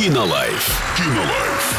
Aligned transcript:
Кинолайф. 0.00 0.96
Кинолайф. 0.96 1.76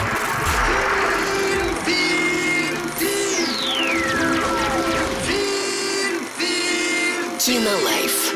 Кинолайф. 7.40 8.36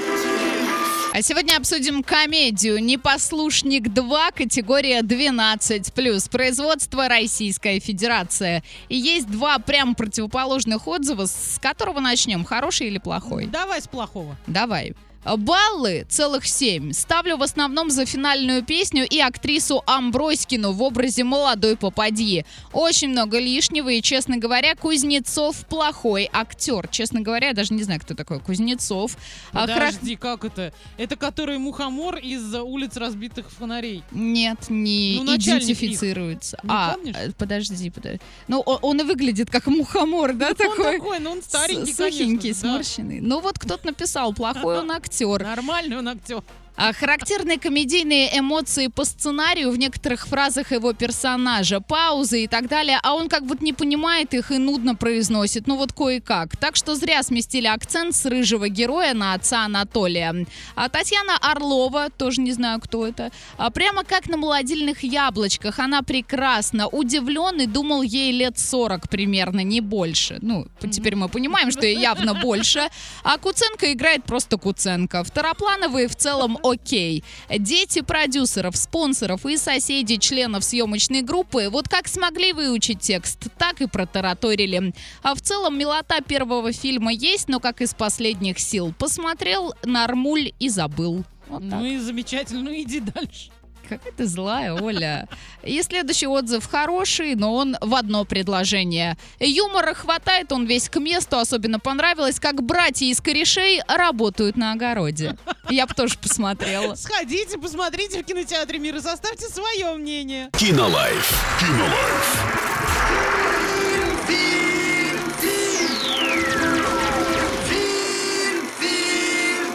А 1.14 1.22
сегодня 1.22 1.58
обсудим 1.58 2.02
комедию 2.02 2.84
«Непослушник 2.84 3.84
2», 3.90 4.34
категория 4.36 5.02
12+, 5.02 6.32
производство 6.32 7.08
Российская 7.08 7.80
Федерация. 7.80 8.64
И 8.90 8.98
есть 8.98 9.30
два 9.30 9.60
прям 9.60 9.94
противоположных 9.94 10.88
отзыва, 10.88 11.28
с 11.28 11.60
которого 11.62 12.00
начнем, 12.00 12.44
хороший 12.44 12.88
или 12.88 12.98
плохой? 12.98 13.46
Давай 13.46 13.84
с 13.84 13.88
плохого. 13.88 14.36
Давай. 14.48 14.96
Баллы 15.26 16.06
целых 16.08 16.46
семь. 16.46 16.94
Ставлю 16.94 17.38
в 17.38 17.44
основном 17.44 17.90
за 17.90 18.06
финальную 18.06 18.64
песню 18.64 19.08
и 19.08 19.20
актрису 19.20 19.82
Амброськину 19.88 20.72
в 20.72 20.84
образе 20.84 21.24
молодой 21.24 21.76
попадьи. 21.78 22.46
Очень 22.74 23.10
много 23.10 23.40
лишнего 23.40 23.90
и, 23.90 24.02
честно 24.02 24.38
говоря, 24.38 24.76
Кузнецов 24.76 25.66
плохой 25.68 26.30
актер. 26.32 26.88
Честно 26.90 27.22
говоря, 27.22 27.48
я 27.48 27.54
даже 27.54 27.74
не 27.74 27.82
знаю, 27.84 28.00
кто 28.02 28.14
такой 28.14 28.40
Кузнецов. 28.40 29.18
А, 29.52 29.66
хра- 29.66 29.74
Подожди, 29.92 30.16
как 30.16 30.46
это? 30.46 30.74
Это 30.98 31.16
который 31.16 31.58
мухомор 31.58 32.18
из 32.18 32.54
улиц 32.54 32.96
разбитых 32.96 33.50
фонарей. 33.50 34.04
Нет, 34.12 34.70
не 34.70 35.20
Ну, 35.24 35.36
идентифицируется. 35.36 36.60
Не 36.64 36.70
а, 36.72 36.94
помнишь? 36.94 37.16
э, 37.18 37.32
подожди, 37.38 37.90
подожди. 37.90 38.20
Ну, 38.48 38.60
о- 38.66 38.78
он, 38.82 39.02
и 39.02 39.04
выглядит 39.04 39.50
как 39.50 39.66
мухомор, 39.68 40.34
да, 40.34 40.50
Он 40.50 40.56
такой? 40.56 40.98
такой, 41.00 41.20
но 41.20 41.32
он 41.32 41.42
старенький, 41.42 41.94
Сухенький, 41.94 42.38
конечно. 42.54 42.64
да. 42.64 42.70
сморщенный. 42.84 43.22
Ну 43.22 43.40
вот 43.40 43.58
кто-то 43.58 43.88
написал, 43.88 44.32
плохой 44.34 44.80
он 44.82 44.92
актер. 44.92 45.15
Нормальный 45.22 45.98
он 45.98 46.08
актер. 46.10 46.44
А 46.78 46.92
характерные 46.92 47.58
комедийные 47.58 48.38
эмоции 48.38 48.88
по 48.88 49.06
сценарию 49.06 49.72
в 49.72 49.78
некоторых 49.78 50.28
фразах 50.28 50.72
его 50.72 50.92
персонажа, 50.94 51.80
паузы 51.80 52.44
и 52.44 52.48
так 52.48 52.68
далее, 52.68 53.00
а 53.02 53.14
он 53.14 53.30
как 53.30 53.46
будто 53.46 53.64
не 53.64 53.72
понимает 53.72 54.34
их 54.34 54.52
и 54.52 54.58
нудно 54.58 54.96
произносит, 54.96 55.68
ну 55.68 55.78
вот 55.78 55.94
кое-как. 55.94 56.58
Так 56.58 56.76
что 56.76 56.96
зря 56.96 57.24
сместили 57.24 57.68
акцент 57.68 58.14
с 58.14 58.26
рыжего 58.26 58.68
героя 58.68 59.14
на 59.14 59.34
отца 59.34 59.64
Анатолия. 59.66 60.46
А 60.76 60.90
Татьяна 60.90 61.38
Орлова, 61.38 62.10
тоже 62.10 62.42
не 62.42 62.52
знаю, 62.52 62.82
кто 62.82 63.08
это, 63.08 63.32
а 63.58 63.70
прямо 63.70 64.04
как 64.04 64.28
на 64.28 64.36
молодильных 64.36 65.04
яблочках, 65.04 65.80
она 65.80 66.02
прекрасна. 66.02 66.88
Удивлен 66.88 67.62
и 67.62 67.68
думал 67.68 68.02
ей 68.02 68.32
лет 68.34 68.60
40 68.60 69.10
примерно, 69.10 69.62
не 69.62 69.80
больше. 69.80 70.40
Ну, 70.42 70.68
теперь 70.92 71.16
мы 71.16 71.30
понимаем, 71.30 71.72
что 71.72 71.86
ей 71.86 71.98
явно 71.98 72.34
больше. 72.34 72.90
А 73.24 73.38
Куценко 73.38 73.94
играет 73.94 74.26
просто 74.26 74.58
Куценко. 74.58 75.24
Второплановые 75.24 76.08
в 76.08 76.16
целом 76.16 76.58
окей. 76.66 77.24
Дети 77.50 78.02
продюсеров, 78.02 78.76
спонсоров 78.76 79.46
и 79.46 79.58
соседей 79.58 80.20
членов 80.20 80.64
съемочной 80.64 81.22
группы 81.22 81.70
вот 81.70 81.88
как 81.88 82.08
смогли 82.08 82.54
выучить 82.54 83.00
текст, 83.00 83.48
так 83.58 83.82
и 83.82 83.88
протараторили. 83.88 84.94
А 85.22 85.36
в 85.36 85.42
целом 85.42 85.78
милота 85.78 86.22
первого 86.22 86.72
фильма 86.72 87.14
есть, 87.14 87.48
но 87.48 87.60
как 87.60 87.82
из 87.82 87.94
последних 87.94 88.60
сил. 88.60 88.94
Посмотрел 88.98 89.74
Нормуль 89.84 90.54
и 90.60 90.70
забыл. 90.70 91.24
Вот 91.48 91.70
так. 91.70 91.80
Ну 91.80 91.86
и 91.86 91.98
замечательно, 91.98 92.64
ну 92.64 92.74
иди 92.74 93.00
дальше. 93.00 93.52
Какая 93.88 94.12
ты 94.12 94.26
злая, 94.26 94.74
Оля. 94.74 95.28
И 95.64 95.82
следующий 95.82 96.28
отзыв 96.28 96.66
хороший, 96.66 97.36
но 97.36 97.54
он 97.54 97.78
в 97.82 97.96
одно 97.96 98.26
предложение. 98.26 99.18
Юмора 99.40 99.94
хватает, 99.94 100.52
он 100.52 100.66
весь 100.66 100.90
к 100.90 101.00
месту. 101.00 101.38
Особенно 101.38 101.80
понравилось, 101.80 102.40
как 102.40 102.64
братья 102.64 103.06
из 103.06 103.22
корешей 103.22 103.82
работают 103.88 104.58
на 104.58 104.74
огороде. 104.74 105.38
Я 105.70 105.88
бы 105.88 105.94
тоже 105.94 106.18
посмотрела. 106.18 106.96
Сходите, 106.96 107.58
посмотрите 107.58 108.22
в 108.22 108.26
кинотеатре 108.26 108.80
мира, 108.80 109.02
составьте 109.02 109.48
свое 109.48 109.94
мнение. 109.96 110.50
Кинолайф. 110.58 111.44
Кинолайф. 111.60 112.86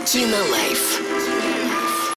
Кинолайф. 0.07 1.10